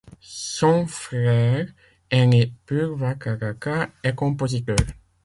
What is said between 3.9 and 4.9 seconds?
est compositeur.